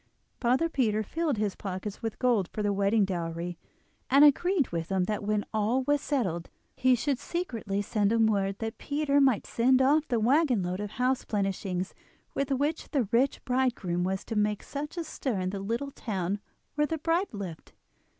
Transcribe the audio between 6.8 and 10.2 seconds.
should secretly send him word that Peter might send off the